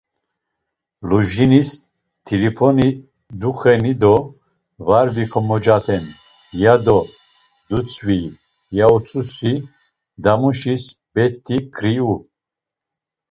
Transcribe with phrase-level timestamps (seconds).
[1.07, 1.69] Lujinis
[2.25, 2.89] t̆ilifoni
[3.39, 4.15] duxeni do
[4.87, 6.05] var vikomocaten,
[6.61, 6.99] yado
[7.69, 8.19] dutzvi,
[8.77, 9.53] ya utzusi
[10.23, 10.83] damuşis,
[11.13, 12.13] bet̆i ǩriu.